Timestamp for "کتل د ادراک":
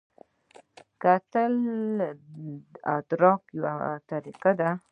1.03-3.41